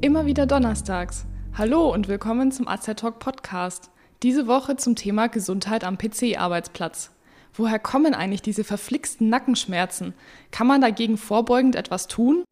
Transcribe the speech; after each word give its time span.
Immer 0.00 0.26
wieder 0.26 0.46
donnerstags. 0.46 1.26
Hallo 1.54 1.92
und 1.92 2.06
willkommen 2.06 2.52
zum 2.52 2.68
AZ 2.68 2.86
Talk 2.96 3.18
Podcast. 3.18 3.90
Diese 4.22 4.46
Woche 4.46 4.76
zum 4.76 4.94
Thema 4.94 5.26
Gesundheit 5.28 5.84
am 5.84 5.98
PC-Arbeitsplatz. 5.98 7.10
Woher 7.54 7.78
kommen 7.78 8.14
eigentlich 8.14 8.40
diese 8.40 8.62
verflixten 8.62 9.28
Nackenschmerzen? 9.30 10.14
Kann 10.52 10.66
man 10.66 10.80
dagegen 10.80 11.16
vorbeugend 11.16 11.74
etwas 11.74 12.06
tun? 12.06 12.44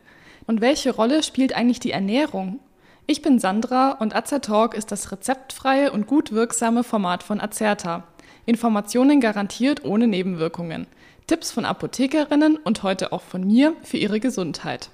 Und 0.47 0.61
welche 0.61 0.93
Rolle 0.95 1.23
spielt 1.23 1.55
eigentlich 1.55 1.81
die 1.81 1.91
Ernährung? 1.91 2.61
Ich 3.07 3.23
bin 3.23 3.39
Sandra 3.39 3.93
und 3.93 4.17
Azertalk 4.17 4.75
ist 4.75 4.91
das 4.91 5.13
rezeptfreie 5.13 5.93
und 5.93 6.07
gut 6.07 6.33
wirksame 6.33 6.83
Format 6.83 7.23
von 7.23 7.41
Azerta. 7.41 8.05
Informationen 8.47 9.21
garantiert 9.21 9.85
ohne 9.85 10.07
Nebenwirkungen. 10.07 10.87
Tipps 11.27 11.51
von 11.51 11.65
Apothekerinnen 11.65 12.57
und 12.57 12.83
heute 12.83 13.13
auch 13.13 13.23
von 13.23 13.47
mir 13.47 13.75
für 13.83 13.97
Ihre 13.97 14.21
Gesundheit. 14.21 14.91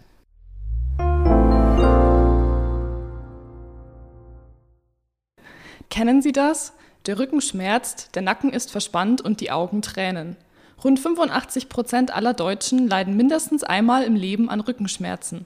Kennen 5.90 6.22
Sie 6.22 6.30
das? 6.30 6.72
Der 7.06 7.18
Rücken 7.18 7.40
schmerzt, 7.40 8.14
der 8.14 8.22
Nacken 8.22 8.52
ist 8.52 8.70
verspannt 8.70 9.20
und 9.20 9.40
die 9.40 9.50
Augen 9.50 9.82
tränen. 9.82 10.36
Rund 10.84 11.00
85 11.00 11.68
Prozent 11.68 12.14
aller 12.14 12.34
Deutschen 12.34 12.86
leiden 12.86 13.16
mindestens 13.16 13.64
einmal 13.64 14.04
im 14.04 14.14
Leben 14.14 14.48
an 14.48 14.60
Rückenschmerzen. 14.60 15.44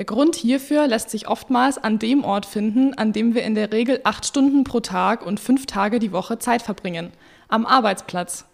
Der 0.00 0.06
Grund 0.06 0.34
hierfür 0.34 0.86
lässt 0.86 1.10
sich 1.10 1.28
oftmals 1.28 1.76
an 1.76 1.98
dem 1.98 2.24
Ort 2.24 2.46
finden, 2.46 2.94
an 2.94 3.12
dem 3.12 3.34
wir 3.34 3.42
in 3.42 3.54
der 3.54 3.70
Regel 3.70 4.00
acht 4.02 4.24
Stunden 4.24 4.64
pro 4.64 4.80
Tag 4.80 5.26
und 5.26 5.38
fünf 5.38 5.66
Tage 5.66 5.98
die 5.98 6.10
Woche 6.10 6.38
Zeit 6.38 6.62
verbringen, 6.62 7.12
am 7.48 7.66
Arbeitsplatz. 7.66 8.46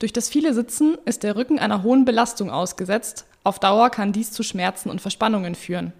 Durch 0.00 0.14
das 0.14 0.30
viele 0.30 0.54
Sitzen 0.54 0.96
ist 1.04 1.24
der 1.24 1.36
Rücken 1.36 1.58
einer 1.58 1.82
hohen 1.82 2.06
Belastung 2.06 2.50
ausgesetzt. 2.50 3.26
Auf 3.44 3.58
Dauer 3.58 3.90
kann 3.90 4.14
dies 4.14 4.32
zu 4.32 4.42
Schmerzen 4.42 4.88
und 4.88 5.02
Verspannungen 5.02 5.54
führen. 5.56 5.92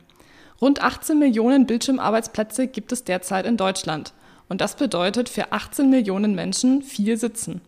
Rund 0.58 0.80
18 0.80 1.18
Millionen 1.18 1.66
Bildschirmarbeitsplätze 1.66 2.66
gibt 2.66 2.90
es 2.90 3.04
derzeit 3.04 3.44
in 3.44 3.58
Deutschland. 3.58 4.14
Und 4.48 4.62
das 4.62 4.74
bedeutet 4.74 5.28
für 5.28 5.52
18 5.52 5.90
Millionen 5.90 6.34
Menschen 6.34 6.80
viel 6.80 7.18
Sitzen. 7.18 7.60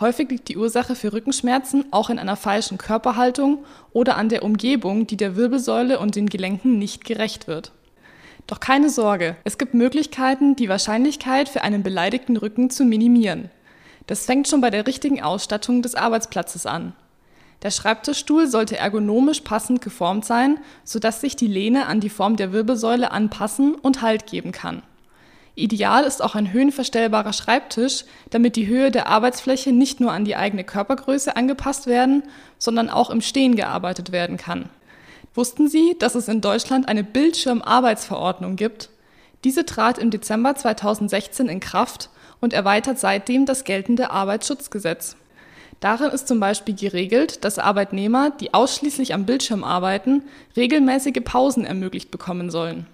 Häufig 0.00 0.30
liegt 0.30 0.48
die 0.48 0.56
Ursache 0.56 0.94
für 0.94 1.12
Rückenschmerzen 1.12 1.84
auch 1.90 2.08
in 2.08 2.18
einer 2.18 2.36
falschen 2.36 2.78
Körperhaltung 2.78 3.64
oder 3.92 4.16
an 4.16 4.30
der 4.30 4.42
Umgebung, 4.42 5.06
die 5.06 5.18
der 5.18 5.36
Wirbelsäule 5.36 5.98
und 5.98 6.16
den 6.16 6.30
Gelenken 6.30 6.78
nicht 6.78 7.04
gerecht 7.04 7.46
wird. 7.46 7.72
Doch 8.46 8.60
keine 8.60 8.88
Sorge, 8.88 9.36
es 9.44 9.58
gibt 9.58 9.74
Möglichkeiten, 9.74 10.56
die 10.56 10.70
Wahrscheinlichkeit 10.70 11.50
für 11.50 11.60
einen 11.62 11.82
beleidigten 11.82 12.38
Rücken 12.38 12.70
zu 12.70 12.84
minimieren. 12.84 13.50
Das 14.06 14.24
fängt 14.24 14.48
schon 14.48 14.62
bei 14.62 14.70
der 14.70 14.86
richtigen 14.86 15.22
Ausstattung 15.22 15.82
des 15.82 15.94
Arbeitsplatzes 15.94 16.64
an. 16.64 16.94
Der 17.62 17.70
Schreibtischstuhl 17.70 18.46
sollte 18.46 18.78
ergonomisch 18.78 19.42
passend 19.42 19.82
geformt 19.82 20.24
sein, 20.24 20.58
sodass 20.82 21.20
sich 21.20 21.36
die 21.36 21.46
Lehne 21.46 21.86
an 21.86 22.00
die 22.00 22.08
Form 22.08 22.36
der 22.36 22.52
Wirbelsäule 22.52 23.10
anpassen 23.10 23.74
und 23.74 24.00
Halt 24.00 24.26
geben 24.26 24.50
kann. 24.50 24.82
Ideal 25.54 26.04
ist 26.04 26.22
auch 26.22 26.34
ein 26.34 26.52
höhenverstellbarer 26.52 27.32
Schreibtisch, 27.32 28.04
damit 28.30 28.56
die 28.56 28.66
Höhe 28.66 28.90
der 28.90 29.08
Arbeitsfläche 29.08 29.72
nicht 29.72 30.00
nur 30.00 30.12
an 30.12 30.24
die 30.24 30.36
eigene 30.36 30.64
Körpergröße 30.64 31.36
angepasst 31.36 31.86
werden, 31.86 32.22
sondern 32.58 32.88
auch 32.88 33.10
im 33.10 33.20
Stehen 33.20 33.56
gearbeitet 33.56 34.12
werden 34.12 34.36
kann. 34.36 34.68
Wussten 35.34 35.68
Sie, 35.68 35.96
dass 35.98 36.14
es 36.14 36.28
in 36.28 36.40
Deutschland 36.40 36.88
eine 36.88 37.04
Bildschirmarbeitsverordnung 37.04 38.56
gibt? 38.56 38.90
Diese 39.44 39.64
trat 39.64 39.98
im 39.98 40.10
Dezember 40.10 40.54
2016 40.54 41.48
in 41.48 41.60
Kraft 41.60 42.10
und 42.40 42.52
erweitert 42.52 42.98
seitdem 42.98 43.46
das 43.46 43.64
geltende 43.64 44.10
Arbeitsschutzgesetz. 44.10 45.16
Darin 45.80 46.10
ist 46.10 46.28
zum 46.28 46.40
Beispiel 46.40 46.74
geregelt, 46.74 47.44
dass 47.44 47.58
Arbeitnehmer, 47.58 48.30
die 48.30 48.52
ausschließlich 48.52 49.14
am 49.14 49.24
Bildschirm 49.24 49.64
arbeiten, 49.64 50.24
regelmäßige 50.56 51.22
Pausen 51.24 51.64
ermöglicht 51.64 52.10
bekommen 52.10 52.50
sollen. 52.50 52.86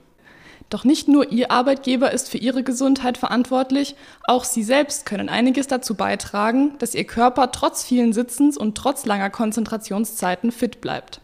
Doch 0.69 0.85
nicht 0.85 1.07
nur 1.07 1.31
Ihr 1.31 1.53
Arbeitgeber 1.53 2.11
ist 2.11 2.29
für 2.29 2.39
Ihre 2.39 2.65
Gesundheit 2.65 3.19
verantwortlich, 3.19 3.95
auch 4.25 4.45
Sie 4.45 4.65
selbst 4.65 5.07
können 5.07 5.29
einiges 5.29 5.69
dazu 5.69 5.95
beitragen, 5.95 6.73
dass 6.79 6.95
Ihr 6.95 7.05
Körper 7.05 7.53
trotz 7.53 7.85
vielen 7.85 8.13
Sitzens 8.13 8.57
und 8.57 8.77
trotz 8.77 9.07
langer 9.07 9.31
Konzentrationszeiten 9.31 10.51
fit 10.51 10.81
bleibt. 10.81 11.21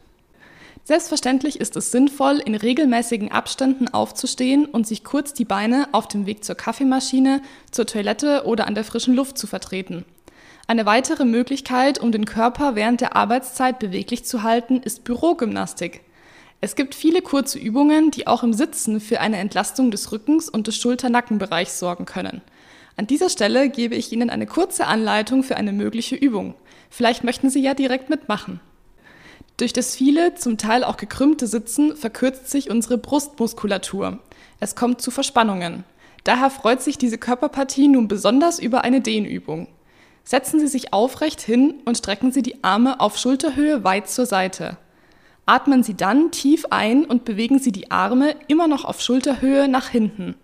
Selbstverständlich 0.85 1.61
ist 1.61 1.77
es 1.77 1.93
sinnvoll, 1.93 2.39
in 2.45 2.57
regelmäßigen 2.57 3.31
Abständen 3.31 3.89
aufzustehen 3.89 4.65
und 4.65 4.87
sich 4.87 5.05
kurz 5.05 5.33
die 5.33 5.45
Beine 5.45 5.89
auf 5.93 6.09
dem 6.09 6.27
Weg 6.27 6.45
zur 6.45 6.57
Kaffeemaschine, 6.57 7.41
zur 7.71 7.87
Toilette 7.87 8.45
oder 8.47 8.67
an 8.67 8.75
der 8.75 8.85
frischen 8.85 9.15
Luft 9.15 9.39
zu 9.39 9.47
vertreten. 9.47 10.05
Eine 10.67 10.87
weitere 10.87 11.25
Möglichkeit, 11.25 11.99
um 12.01 12.13
den 12.13 12.25
Körper 12.25 12.75
während 12.75 13.01
der 13.01 13.15
Arbeitszeit 13.15 13.79
beweglich 13.79 14.25
zu 14.25 14.43
halten, 14.43 14.81
ist 14.83 15.05
Bürogymnastik. 15.05 16.03
Es 16.65 16.77
gibt 16.77 16.95
viele 16.95 17.23
kurze 17.23 17.59
Übungen, 17.59 18.13
die 18.13 18.29
auch 18.29 18.45
im 18.45 18.53
Sitzen 18.53 19.01
für 19.01 19.19
eine 19.21 19.39
Entlastung 19.39 19.91
des 19.91 20.13
Rückens 20.13 20.49
und 20.49 20.69
des 20.69 20.77
Schulter-Nackenbereichs 20.77 21.81
sorgen 21.81 22.05
können. 22.05 22.41
An 22.97 23.09
dieser 23.09 23.31
Stelle 23.31 23.69
gebe 23.69 23.97
ich 23.97 24.13
Ihnen 24.13 24.31
eine 24.31 24.47
kurze 24.47 24.87
Anleitung 24.87 25.43
für 25.43 25.57
eine 25.57 25.73
mögliche 25.73 26.15
Übung. 26.15 26.55
Vielleicht 26.89 27.25
möchten 27.25 27.51
Sie 27.51 27.61
ja 27.61 27.75
direkt 27.75 28.11
mitmachen. 28.11 28.61
Durch 29.57 29.73
das 29.73 29.97
viele, 29.97 30.37
zum 30.37 30.57
Teil 30.57 30.85
auch 30.85 30.99
gekrümmte 30.99 31.49
Sitzen 31.49 31.97
verkürzt 31.97 32.49
sich 32.49 32.71
unsere 32.71 32.97
Brustmuskulatur. 32.97 34.21
Es 34.61 34.77
kommt 34.77 35.01
zu 35.01 35.11
Verspannungen. 35.11 35.83
Daher 36.23 36.49
freut 36.49 36.81
sich 36.81 36.97
diese 36.97 37.19
Körperpartie 37.19 37.89
nun 37.89 38.07
besonders 38.07 38.61
über 38.61 38.85
eine 38.85 39.01
Dehnübung. 39.01 39.67
Setzen 40.23 40.61
Sie 40.61 40.69
sich 40.69 40.93
aufrecht 40.93 41.41
hin 41.41 41.75
und 41.87 41.99
strecken 41.99 42.31
Sie 42.31 42.43
die 42.43 42.63
Arme 42.63 43.01
auf 43.01 43.19
Schulterhöhe 43.19 43.83
weit 43.83 44.09
zur 44.09 44.27
Seite. 44.27 44.79
Atmen 45.45 45.83
Sie 45.83 45.95
dann 45.95 46.31
tief 46.31 46.67
ein 46.71 47.05
und 47.05 47.25
bewegen 47.25 47.59
Sie 47.59 47.73
die 47.73 47.91
Arme 47.91 48.37
immer 48.47 48.69
noch 48.69 48.85
auf 48.85 49.01
Schulterhöhe 49.01 49.67
nach 49.69 49.89
hinten. 49.89 50.37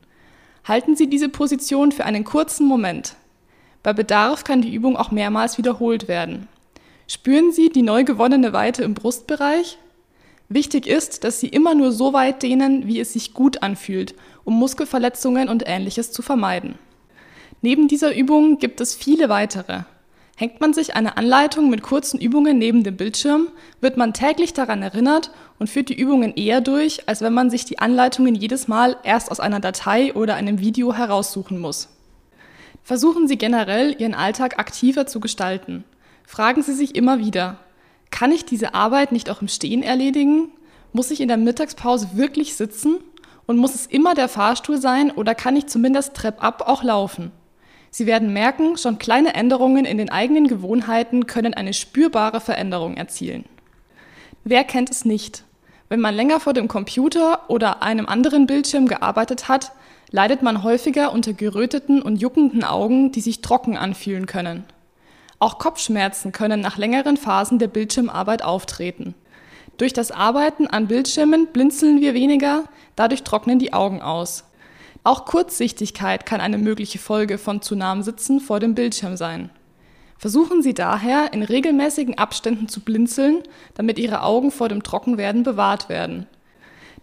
Halten 0.64 0.97
Sie 0.97 1.09
diese 1.09 1.28
Position 1.28 1.92
für 1.92 2.04
einen 2.04 2.25
kurzen 2.25 2.66
Moment. 2.66 3.14
Bei 3.82 3.92
Bedarf 3.92 4.44
kann 4.44 4.60
die 4.60 4.75
Übung 4.75 4.97
auch 4.97 5.12
mehrmals 5.12 5.56
wiederholt 5.56 6.09
werden. 6.09 6.48
Spüren 7.06 7.53
Sie 7.53 7.70
die 7.70 7.82
neu 7.82 8.04
gewonnene 8.04 8.53
Weite 8.53 8.82
im 8.82 8.94
Brustbereich? 8.94 9.78
Wichtig 10.48 10.86
ist, 10.86 11.25
dass 11.25 11.41
Sie 11.41 11.48
immer 11.48 11.75
nur 11.75 11.92
so 11.92 12.12
weit 12.12 12.42
dehnen, 12.42 12.86
wie 12.86 13.00
es 13.00 13.12
sich 13.12 13.34
gut 13.34 13.62
anfühlt, 13.62 14.15
um 14.44 14.59
Muskelverletzungen 14.59 15.48
und 15.48 15.62
ähnliches 15.66 16.10
zu 16.10 16.22
vermeiden. 16.22 16.75
Neben 17.62 17.86
dieser 17.86 18.15
Übung 18.16 18.59
gibt 18.59 18.80
es 18.80 18.94
viele 18.94 19.28
weitere. 19.28 19.82
Hängt 20.41 20.60
man 20.60 20.72
sich 20.72 20.94
eine 20.94 21.16
Anleitung 21.16 21.69
mit 21.69 21.82
kurzen 21.82 22.21
Übungen 22.21 22.59
neben 22.59 22.84
dem 22.84 22.97
Bildschirm, 22.97 23.49
wird 23.81 23.97
man 23.97 24.15
täglich 24.15 24.53
daran 24.53 24.82
erinnert 24.82 25.32
und 25.59 25.69
führt 25.69 25.88
die 25.88 25.99
Übungen 25.99 26.32
eher 26.37 26.60
durch, 26.60 27.09
als 27.09 27.22
wenn 27.22 27.34
man 27.34 27.50
sich 27.50 27.65
die 27.65 27.81
Anleitungen 27.81 28.37
jedes 28.37 28.69
Mal 28.69 28.97
erst 29.03 29.32
aus 29.32 29.41
einer 29.41 29.59
Datei 29.59 30.15
oder 30.15 30.37
einem 30.37 30.60
Video 30.60 30.94
heraussuchen 30.94 31.59
muss. 31.59 31.88
Versuchen 32.84 33.27
Sie 33.27 33.37
generell, 33.37 33.97
Ihren 34.00 34.15
Alltag 34.15 34.60
aktiver 34.60 35.09
zu 35.09 35.19
gestalten. 35.19 35.82
Fragen 36.25 36.62
Sie 36.62 36.75
sich 36.75 36.94
immer 36.94 37.19
wieder, 37.19 37.59
kann 38.12 38.31
ich 38.31 38.44
diese 38.44 38.75
Arbeit 38.75 39.10
nicht 39.10 39.31
auch 39.31 39.43
im 39.43 39.48
Stehen 39.48 39.82
erledigen? 39.82 40.53
Muss 40.93 41.10
ich 41.10 41.21
in 41.21 41.27
der 41.27 41.37
Mittagspause 41.37 42.10
wirklich 42.15 42.54
sitzen? 42.54 42.98
Und 43.47 43.56
muss 43.56 43.75
es 43.75 43.87
immer 43.87 44.15
der 44.15 44.28
Fahrstuhl 44.28 44.81
sein 44.81 45.10
oder 45.10 45.34
kann 45.34 45.56
ich 45.56 45.66
zumindest 45.66 46.15
Trepp-up 46.15 46.62
auch 46.65 46.84
laufen? 46.84 47.32
Sie 47.91 48.06
werden 48.06 48.32
merken, 48.32 48.76
schon 48.76 48.99
kleine 48.99 49.34
Änderungen 49.34 49.84
in 49.84 49.99
den 49.99 50.10
eigenen 50.10 50.47
Gewohnheiten 50.47 51.26
können 51.26 51.54
eine 51.54 51.72
spürbare 51.72 52.41
Veränderung 52.41 52.97
erzielen. 52.97 53.44
Wer 54.44 54.65
kennt 54.65 54.91
es 54.91 55.04
nicht? 55.04 55.44
Wenn 55.88 56.00
man 56.00 56.15
länger 56.15 56.38
vor 56.41 56.53
dem 56.53 56.69
Computer 56.69 57.48
oder 57.48 57.82
einem 57.82 58.06
anderen 58.06 58.47
Bildschirm 58.47 58.87
gearbeitet 58.87 59.48
hat, 59.48 59.72
leidet 60.10 60.43
man 60.43 60.62
häufiger 60.62 61.12
unter 61.12 61.32
geröteten 61.32 62.03
und 62.03 62.16
juckenden 62.16 62.65
Augen, 62.65 63.13
die 63.13 63.21
sich 63.21 63.41
trocken 63.41 63.77
anfühlen 63.77 64.27
können. 64.27 64.65
Auch 65.39 65.59
Kopfschmerzen 65.59 66.33
können 66.33 66.60
nach 66.60 66.78
längeren 66.78 67.16
Phasen 67.16 67.59
der 67.59 67.68
Bildschirmarbeit 67.68 68.42
auftreten. 68.42 69.15
Durch 69.77 69.92
das 69.92 70.10
Arbeiten 70.10 70.66
an 70.66 70.89
Bildschirmen 70.89 71.47
blinzeln 71.53 72.01
wir 72.01 72.13
weniger, 72.13 72.65
dadurch 72.97 73.22
trocknen 73.22 73.59
die 73.59 73.72
Augen 73.72 74.03
aus. 74.03 74.45
Auch 75.04 75.24
Kurzsichtigkeit 75.24 76.27
kann 76.27 76.41
eine 76.41 76.59
mögliche 76.59 76.98
Folge 76.98 77.39
von 77.39 77.62
zu 77.62 77.77
nahem 77.77 78.03
Sitzen 78.03 78.41
vor 78.41 78.60
dem 78.60 78.74
Bildschirm 78.74 79.16
sein. 79.16 79.50
Versuchen 80.18 80.62
Sie 80.62 80.74
daher, 80.74 81.33
in 81.33 81.42
regelmäßigen 81.42 82.18
Abständen 82.18 82.68
zu 82.68 82.80
blinzeln, 82.80 83.42
damit 83.74 83.98
Ihre 83.98 84.22
Augen 84.22 84.50
vor 84.50 84.68
dem 84.68 84.83
Trockenwerden 84.83 85.45
bewahrt 85.45 85.89
werden. 85.89 86.27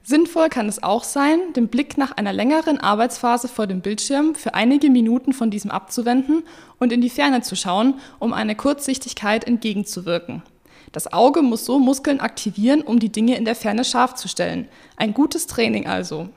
Sinnvoll 0.04 0.50
kann 0.50 0.68
es 0.68 0.84
auch 0.84 1.04
sein, 1.04 1.40
den 1.56 1.70
Blick 1.70 1.98
nach 1.98 2.12
einer 2.12 2.32
längeren 2.32 2.80
Arbeitsphase 2.80 3.48
vor 3.48 3.66
dem 3.66 3.82
Bildschirm 3.82 4.36
für 4.36 4.54
einige 4.54 4.92
Minuten 4.92 5.34
von 5.34 5.50
diesem 5.50 5.72
abzuwenden 5.72 6.44
und 6.78 6.94
in 6.94 7.02
die 7.02 7.10
Ferne 7.10 7.42
zu 7.42 7.56
schauen, 7.56 7.96
um 8.20 8.32
eine 8.32 8.56
Kurzsichtigkeit 8.56 9.46
entgegenzuwirken. 9.46 10.44
Das 10.92 11.12
Auge 11.12 11.42
muss 11.42 11.66
so 11.66 11.80
Muskeln 11.80 12.20
aktivieren, 12.20 12.82
um 12.82 13.00
die 13.00 13.12
Dinge 13.12 13.36
in 13.36 13.46
der 13.46 13.56
Ferne 13.56 13.84
scharf 13.84 14.14
zu 14.14 14.28
stellen. 14.28 14.68
Ein 14.96 15.16
gutes 15.16 15.48
Training 15.48 15.88
also. 15.88 16.30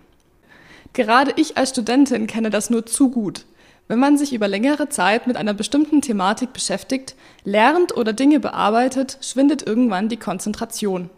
Gerade 0.98 1.32
ich 1.36 1.56
als 1.56 1.70
Studentin 1.70 2.26
kenne 2.26 2.50
das 2.50 2.70
nur 2.70 2.84
zu 2.84 3.08
gut. 3.08 3.44
Wenn 3.86 4.00
man 4.00 4.18
sich 4.18 4.32
über 4.32 4.48
längere 4.48 4.88
Zeit 4.88 5.28
mit 5.28 5.36
einer 5.36 5.54
bestimmten 5.54 6.02
Thematik 6.02 6.52
beschäftigt, 6.52 7.14
lernt 7.44 7.96
oder 7.96 8.12
Dinge 8.12 8.40
bearbeitet, 8.40 9.16
schwindet 9.20 9.64
irgendwann 9.64 10.08
die 10.08 10.16
Konzentration. 10.16 11.08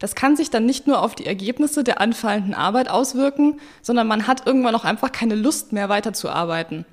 Das 0.00 0.14
kann 0.14 0.36
sich 0.36 0.50
dann 0.50 0.66
nicht 0.66 0.86
nur 0.86 1.00
auf 1.00 1.14
die 1.14 1.24
Ergebnisse 1.24 1.82
der 1.82 1.98
anfallenden 1.98 2.52
Arbeit 2.52 2.90
auswirken, 2.90 3.58
sondern 3.80 4.06
man 4.06 4.26
hat 4.26 4.46
irgendwann 4.46 4.74
auch 4.74 4.84
einfach 4.84 5.12
keine 5.12 5.34
Lust 5.34 5.72
mehr 5.72 5.88
weiterzuarbeiten. 5.88 6.84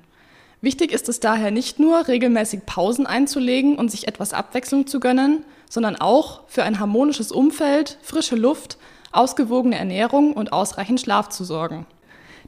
Wichtig 0.62 0.92
ist 0.92 1.10
es 1.10 1.20
daher 1.20 1.50
nicht 1.50 1.78
nur, 1.78 2.08
regelmäßig 2.08 2.64
Pausen 2.64 3.04
einzulegen 3.04 3.76
und 3.76 3.90
sich 3.90 4.08
etwas 4.08 4.32
Abwechslung 4.32 4.86
zu 4.86 4.98
gönnen, 4.98 5.44
sondern 5.68 5.96
auch 5.96 6.40
für 6.46 6.62
ein 6.62 6.80
harmonisches 6.80 7.32
Umfeld, 7.32 7.98
frische 8.00 8.36
Luft, 8.36 8.78
ausgewogene 9.12 9.76
Ernährung 9.76 10.32
und 10.32 10.54
ausreichend 10.54 11.02
Schlaf 11.02 11.28
zu 11.28 11.44
sorgen. 11.44 11.84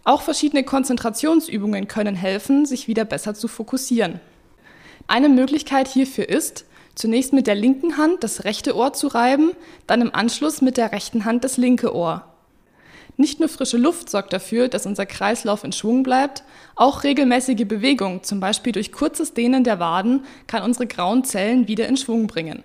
Auch 0.04 0.22
verschiedene 0.22 0.64
Konzentrationsübungen 0.64 1.86
können 1.86 2.14
helfen, 2.14 2.66
sich 2.66 2.88
wieder 2.88 3.04
besser 3.04 3.34
zu 3.34 3.46
fokussieren. 3.46 4.20
Eine 5.06 5.28
Möglichkeit 5.28 5.88
hierfür 5.88 6.28
ist, 6.28 6.64
zunächst 6.94 7.32
mit 7.32 7.46
der 7.46 7.54
linken 7.54 7.96
Hand 7.96 8.24
das 8.24 8.44
rechte 8.44 8.76
Ohr 8.76 8.92
zu 8.92 9.08
reiben, 9.08 9.52
dann 9.86 10.00
im 10.00 10.14
Anschluss 10.14 10.60
mit 10.60 10.76
der 10.76 10.92
rechten 10.92 11.24
Hand 11.24 11.44
das 11.44 11.56
linke 11.56 11.94
Ohr. 11.94 12.24
Nicht 13.16 13.40
nur 13.40 13.48
frische 13.48 13.76
Luft 13.76 14.08
sorgt 14.10 14.32
dafür, 14.32 14.68
dass 14.68 14.86
unser 14.86 15.06
Kreislauf 15.06 15.64
in 15.64 15.72
Schwung 15.72 16.02
bleibt, 16.02 16.44
auch 16.74 17.04
regelmäßige 17.04 17.66
Bewegung, 17.66 18.22
zum 18.22 18.40
Beispiel 18.40 18.72
durch 18.72 18.90
kurzes 18.90 19.34
Dehnen 19.34 19.64
der 19.64 19.78
Waden, 19.78 20.24
kann 20.46 20.62
unsere 20.62 20.86
grauen 20.86 21.22
Zellen 21.24 21.68
wieder 21.68 21.86
in 21.88 21.96
Schwung 21.96 22.26
bringen. 22.26 22.62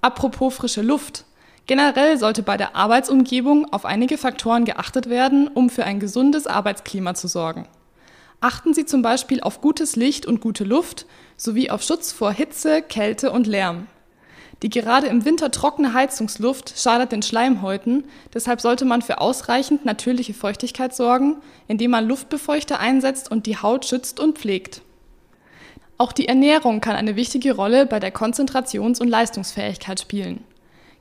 Apropos 0.00 0.54
frische 0.54 0.82
Luft. 0.82 1.24
Generell 1.66 2.18
sollte 2.18 2.42
bei 2.42 2.56
der 2.56 2.74
Arbeitsumgebung 2.74 3.72
auf 3.72 3.84
einige 3.84 4.18
Faktoren 4.18 4.64
geachtet 4.64 5.08
werden, 5.08 5.48
um 5.48 5.70
für 5.70 5.84
ein 5.84 6.00
gesundes 6.00 6.46
Arbeitsklima 6.46 7.14
zu 7.14 7.28
sorgen. 7.28 7.68
Achten 8.40 8.74
Sie 8.74 8.84
zum 8.84 9.02
Beispiel 9.02 9.40
auf 9.40 9.60
gutes 9.60 9.94
Licht 9.94 10.26
und 10.26 10.40
gute 10.40 10.64
Luft 10.64 11.06
sowie 11.36 11.70
auf 11.70 11.82
Schutz 11.82 12.10
vor 12.10 12.32
Hitze, 12.32 12.82
Kälte 12.82 13.30
und 13.30 13.46
Lärm. 13.46 13.86
Die 14.62 14.68
gerade 14.68 15.06
im 15.08 15.24
Winter 15.24 15.50
trockene 15.50 15.92
Heizungsluft 15.92 16.74
schadet 16.76 17.12
den 17.12 17.22
Schleimhäuten, 17.22 18.04
deshalb 18.34 18.60
sollte 18.60 18.84
man 18.84 19.02
für 19.02 19.20
ausreichend 19.20 19.84
natürliche 19.84 20.34
Feuchtigkeit 20.34 20.94
sorgen, 20.94 21.36
indem 21.68 21.92
man 21.92 22.06
Luftbefeuchter 22.06 22.78
einsetzt 22.80 23.30
und 23.30 23.46
die 23.46 23.56
Haut 23.56 23.86
schützt 23.86 24.18
und 24.18 24.38
pflegt. 24.38 24.82
Auch 25.98 26.12
die 26.12 26.26
Ernährung 26.26 26.80
kann 26.80 26.96
eine 26.96 27.14
wichtige 27.14 27.54
Rolle 27.54 27.86
bei 27.86 28.00
der 28.00 28.12
Konzentrations- 28.12 29.00
und 29.00 29.08
Leistungsfähigkeit 29.08 30.00
spielen. 30.00 30.44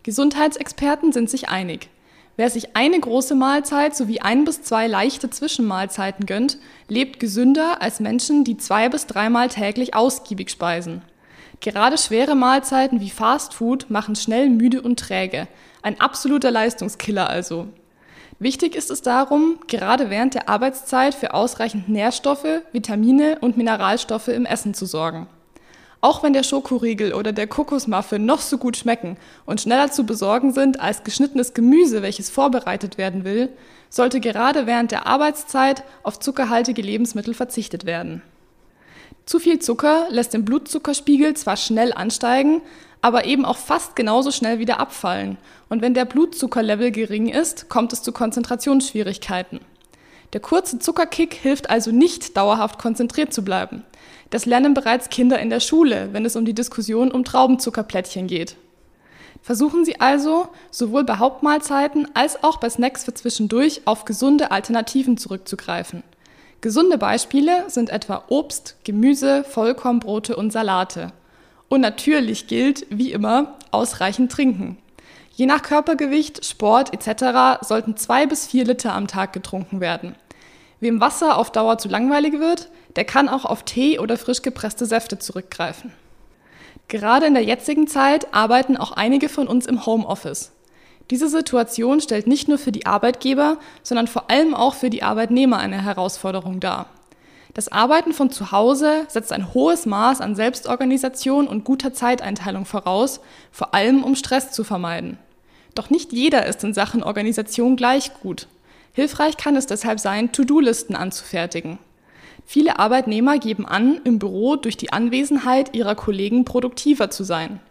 Gesundheitsexperten 0.03 1.11
sind 1.11 1.29
sich 1.29 1.49
einig. 1.49 1.89
Wer 2.37 2.49
sich 2.49 2.75
eine 2.75 2.99
große 2.99 3.35
Mahlzeit 3.35 3.95
sowie 3.95 4.21
ein 4.21 4.45
bis 4.45 4.63
zwei 4.63 4.87
leichte 4.87 5.29
Zwischenmahlzeiten 5.29 6.25
gönnt, 6.25 6.57
lebt 6.87 7.19
gesünder 7.19 7.81
als 7.81 7.99
Menschen, 7.99 8.43
die 8.43 8.57
zwei 8.57 8.89
bis 8.89 9.05
dreimal 9.05 9.49
täglich 9.49 9.93
ausgiebig 9.93 10.49
speisen. 10.49 11.03
Gerade 11.59 11.99
schwere 11.99 12.33
Mahlzeiten 12.33 12.99
wie 12.99 13.11
Fast 13.11 13.53
Food 13.53 13.91
machen 13.91 14.15
schnell 14.15 14.49
müde 14.49 14.81
und 14.81 14.99
träge. 14.99 15.47
Ein 15.83 15.99
absoluter 16.01 16.49
Leistungskiller 16.49 17.29
also. 17.29 17.67
Wichtig 18.39 18.75
ist 18.75 18.89
es 18.89 19.03
darum, 19.03 19.59
gerade 19.67 20.09
während 20.09 20.33
der 20.33 20.49
Arbeitszeit 20.49 21.13
für 21.13 21.35
ausreichend 21.35 21.89
Nährstoffe, 21.89 22.63
Vitamine 22.71 23.37
und 23.39 23.55
Mineralstoffe 23.55 24.29
im 24.29 24.47
Essen 24.47 24.73
zu 24.73 24.87
sorgen. 24.87 25.27
Auch 26.03 26.23
wenn 26.23 26.33
der 26.33 26.41
Schokoriegel 26.41 27.13
oder 27.13 27.31
der 27.31 27.45
Kokosmuffin 27.45 28.25
noch 28.25 28.41
so 28.41 28.57
gut 28.57 28.75
schmecken 28.75 29.17
und 29.45 29.61
schneller 29.61 29.91
zu 29.91 30.03
besorgen 30.03 30.51
sind 30.51 30.79
als 30.79 31.03
geschnittenes 31.03 31.53
Gemüse, 31.53 32.01
welches 32.01 32.31
vorbereitet 32.31 32.97
werden 32.97 33.23
will, 33.23 33.49
sollte 33.89 34.19
gerade 34.19 34.65
während 34.65 34.91
der 34.91 35.05
Arbeitszeit 35.05 35.83
auf 36.01 36.19
zuckerhaltige 36.19 36.81
Lebensmittel 36.81 37.35
verzichtet 37.35 37.85
werden. 37.85 38.23
Zu 39.25 39.37
viel 39.37 39.59
Zucker 39.59 40.07
lässt 40.09 40.33
den 40.33 40.43
Blutzuckerspiegel 40.43 41.35
zwar 41.35 41.55
schnell 41.55 41.93
ansteigen, 41.93 42.63
aber 43.01 43.25
eben 43.25 43.45
auch 43.45 43.57
fast 43.57 43.95
genauso 43.95 44.31
schnell 44.31 44.57
wieder 44.57 44.79
abfallen. 44.79 45.37
Und 45.69 45.81
wenn 45.81 45.93
der 45.93 46.05
Blutzuckerlevel 46.05 46.91
gering 46.91 47.29
ist, 47.29 47.69
kommt 47.69 47.93
es 47.93 48.01
zu 48.01 48.11
Konzentrationsschwierigkeiten. 48.11 49.59
Der 50.33 50.39
kurze 50.39 50.79
Zuckerkick 50.79 51.33
hilft 51.33 51.69
also 51.69 51.91
nicht, 51.91 52.37
dauerhaft 52.37 52.79
konzentriert 52.79 53.33
zu 53.33 53.43
bleiben. 53.43 53.83
Das 54.29 54.45
lernen 54.45 54.73
bereits 54.73 55.09
Kinder 55.09 55.39
in 55.39 55.49
der 55.49 55.59
Schule, 55.59 56.09
wenn 56.13 56.25
es 56.25 56.37
um 56.37 56.45
die 56.45 56.53
Diskussion 56.53 57.11
um 57.11 57.25
Traubenzuckerplättchen 57.25 58.27
geht. 58.27 58.55
Versuchen 59.41 59.83
Sie 59.83 59.99
also, 59.99 60.47
sowohl 60.69 61.03
bei 61.03 61.17
Hauptmahlzeiten 61.17 62.07
als 62.13 62.43
auch 62.43 62.57
bei 62.57 62.69
Snacks 62.69 63.03
für 63.03 63.13
zwischendurch 63.13 63.81
auf 63.85 64.05
gesunde 64.05 64.51
Alternativen 64.51 65.17
zurückzugreifen. 65.17 66.03
Gesunde 66.61 66.97
Beispiele 66.99 67.69
sind 67.69 67.89
etwa 67.89 68.23
Obst, 68.29 68.75
Gemüse, 68.83 69.43
Vollkornbrote 69.43 70.35
und 70.35 70.51
Salate. 70.51 71.11
Und 71.69 71.81
natürlich 71.81 72.47
gilt, 72.47 72.85
wie 72.89 73.11
immer, 73.11 73.55
ausreichend 73.71 74.31
trinken. 74.31 74.77
Je 75.41 75.47
nach 75.47 75.63
Körpergewicht, 75.63 76.45
Sport 76.45 76.93
etc. 76.93 77.65
sollten 77.65 77.97
zwei 77.97 78.27
bis 78.27 78.45
vier 78.45 78.63
Liter 78.63 78.93
am 78.93 79.07
Tag 79.07 79.33
getrunken 79.33 79.79
werden. 79.79 80.13
Wem 80.79 81.01
Wasser 81.01 81.35
auf 81.35 81.51
Dauer 81.51 81.79
zu 81.79 81.89
langweilig 81.89 82.33
wird, 82.33 82.69
der 82.95 83.05
kann 83.05 83.27
auch 83.27 83.45
auf 83.45 83.63
Tee 83.63 83.97
oder 83.97 84.19
frisch 84.19 84.43
gepresste 84.43 84.85
Säfte 84.85 85.17
zurückgreifen. 85.17 85.93
Gerade 86.89 87.25
in 87.25 87.33
der 87.33 87.43
jetzigen 87.43 87.87
Zeit 87.87 88.35
arbeiten 88.35 88.77
auch 88.77 88.91
einige 88.91 89.29
von 89.29 89.47
uns 89.47 89.65
im 89.65 89.83
Homeoffice. 89.83 90.51
Diese 91.09 91.27
Situation 91.27 92.01
stellt 92.01 92.27
nicht 92.27 92.47
nur 92.47 92.59
für 92.59 92.71
die 92.71 92.85
Arbeitgeber, 92.85 93.57
sondern 93.81 94.05
vor 94.05 94.29
allem 94.29 94.53
auch 94.53 94.75
für 94.75 94.91
die 94.91 95.01
Arbeitnehmer 95.01 95.57
eine 95.57 95.83
Herausforderung 95.83 96.59
dar. 96.59 96.85
Das 97.55 97.67
Arbeiten 97.67 98.13
von 98.13 98.29
zu 98.29 98.51
Hause 98.51 99.05
setzt 99.07 99.33
ein 99.33 99.55
hohes 99.55 99.87
Maß 99.87 100.21
an 100.21 100.35
Selbstorganisation 100.35 101.47
und 101.47 101.63
guter 101.63 101.93
Zeiteinteilung 101.93 102.65
voraus, 102.65 103.21
vor 103.51 103.73
allem 103.73 104.03
um 104.03 104.13
Stress 104.13 104.51
zu 104.51 104.63
vermeiden. 104.63 105.17
Doch 105.75 105.89
nicht 105.89 106.11
jeder 106.11 106.45
ist 106.45 106.63
in 106.63 106.73
Sachen 106.73 107.03
Organisation 107.03 107.75
gleich 107.75 108.13
gut. 108.21 108.47
Hilfreich 108.93 109.37
kann 109.37 109.55
es 109.55 109.67
deshalb 109.67 109.99
sein, 109.99 110.31
To-Do-Listen 110.31 110.95
anzufertigen. 110.95 111.79
Viele 112.45 112.79
Arbeitnehmer 112.79 113.37
geben 113.37 113.65
an, 113.65 114.01
im 114.03 114.19
Büro 114.19 114.57
durch 114.57 114.75
die 114.75 114.91
Anwesenheit 114.91 115.73
ihrer 115.73 115.95
Kollegen 115.95 116.43
produktiver 116.43 117.09
zu 117.09 117.23
sein. 117.23 117.61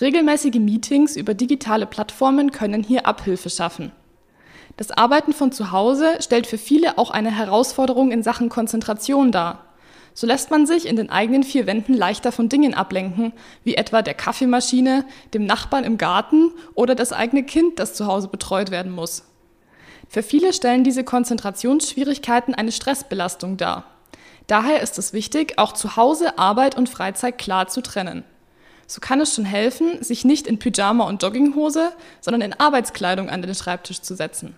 Regelmäßige 0.00 0.56
Meetings 0.56 1.14
über 1.14 1.34
digitale 1.34 1.86
Plattformen 1.86 2.50
können 2.50 2.82
hier 2.82 3.06
Abhilfe 3.06 3.48
schaffen. 3.48 3.92
Das 4.76 4.90
Arbeiten 4.90 5.32
von 5.32 5.52
zu 5.52 5.70
Hause 5.70 6.16
stellt 6.20 6.48
für 6.48 6.58
viele 6.58 6.98
auch 6.98 7.12
eine 7.12 7.30
Herausforderung 7.30 8.10
in 8.10 8.24
Sachen 8.24 8.48
Konzentration 8.48 9.30
dar. 9.30 9.64
So 10.14 10.28
lässt 10.28 10.52
man 10.52 10.64
sich 10.64 10.86
in 10.86 10.94
den 10.94 11.10
eigenen 11.10 11.42
vier 11.42 11.66
Wänden 11.66 11.92
leichter 11.92 12.30
von 12.30 12.48
Dingen 12.48 12.72
ablenken, 12.72 13.32
wie 13.64 13.74
etwa 13.74 14.00
der 14.00 14.14
Kaffeemaschine, 14.14 15.04
dem 15.34 15.44
Nachbarn 15.44 15.82
im 15.82 15.98
Garten 15.98 16.52
oder 16.74 16.94
das 16.94 17.12
eigene 17.12 17.42
Kind, 17.42 17.80
das 17.80 17.94
zu 17.94 18.06
Hause 18.06 18.28
betreut 18.28 18.70
werden 18.70 18.92
muss. 18.92 19.24
Für 20.08 20.22
viele 20.22 20.52
stellen 20.52 20.84
diese 20.84 21.02
Konzentrationsschwierigkeiten 21.02 22.54
eine 22.54 22.70
Stressbelastung 22.70 23.56
dar. 23.56 23.84
Daher 24.46 24.80
ist 24.82 24.98
es 24.98 25.12
wichtig, 25.12 25.58
auch 25.58 25.72
zu 25.72 25.96
Hause 25.96 26.38
Arbeit 26.38 26.76
und 26.76 26.88
Freizeit 26.88 27.36
klar 27.38 27.66
zu 27.66 27.80
trennen. 27.80 28.22
So 28.86 29.00
kann 29.00 29.20
es 29.20 29.34
schon 29.34 29.46
helfen, 29.46 30.02
sich 30.02 30.24
nicht 30.24 30.46
in 30.46 30.58
Pyjama 30.58 31.08
und 31.08 31.22
Jogginghose, 31.22 31.90
sondern 32.20 32.42
in 32.42 32.52
Arbeitskleidung 32.52 33.30
an 33.30 33.42
den 33.42 33.54
Schreibtisch 33.54 34.02
zu 34.02 34.14
setzen. 34.14 34.54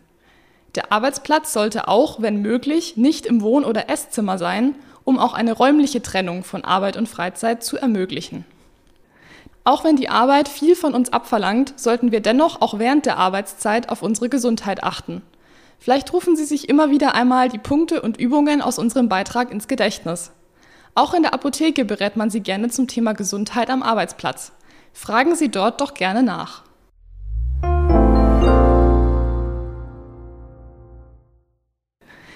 Der 0.75 0.93
Arbeitsplatz 0.93 1.55
sollte 1.55 1.89
auch, 1.89 2.21
wenn 2.21 2.43
möglich, 2.43 2.97
nicht 2.97 3.25
im 3.25 3.41
Wohn- 3.41 3.65
oder 3.65 3.89
Esszimmer 3.89 4.37
sein, 4.37 4.75
um 5.07 5.19
auch 5.19 5.33
eine 5.33 5.53
räumliche 5.53 6.03
Trennung 6.03 6.45
von 6.45 6.65
Arbeit 6.65 6.99
und 6.99 7.09
Freizeit 7.09 7.65
zu 7.65 7.79
ermöglichen. 7.79 8.45
Auch 9.65 9.85
wenn 9.85 9.97
die 9.97 10.09
Arbeit 10.09 10.49
viel 10.49 10.77
von 10.77 10.95
uns 10.95 11.13
abverlangt, 11.13 11.75
sollten 11.77 12.13
wir 12.13 12.21
dennoch 12.21 12.61
auch 12.61 12.79
während 12.79 13.07
der 13.07 13.17
Arbeitszeit 13.17 13.89
auf 13.89 14.03
unsere 14.03 14.29
Gesundheit 14.29 14.83
achten. 14.83 15.23
Vielleicht 15.79 16.13
rufen 16.13 16.37
Sie 16.37 16.45
sich 16.45 16.69
immer 16.69 16.91
wieder 16.91 17.15
einmal 17.15 17.49
die 17.49 17.59
Punkte 17.59 18.03
und 18.03 18.17
Übungen 18.17 18.61
aus 18.61 18.79
unserem 18.79 19.09
Beitrag 19.09 19.53
ins 19.53 19.69
Gedächtnis. 19.69 20.33
Auch 20.97 21.15
in 21.15 21.23
der 21.23 21.35
Apotheke 21.35 21.85
berät 21.85 22.17
man 22.17 22.29
Sie 22.29 22.41
gerne 22.41 22.69
zum 22.71 22.89
Thema 22.89 23.13
Gesundheit 23.13 23.71
am 23.71 23.83
Arbeitsplatz. 23.83 24.53
Fragen 24.93 25.37
Sie 25.37 25.51
dort 25.51 25.81
doch 25.81 25.95
gerne 25.95 26.25
nach. 26.25 26.65